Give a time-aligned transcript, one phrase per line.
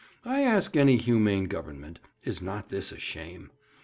[0.25, 3.51] I ask any humane government, is not this a shame?